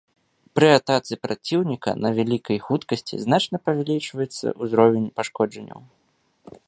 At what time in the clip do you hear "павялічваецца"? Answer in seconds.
3.67-4.45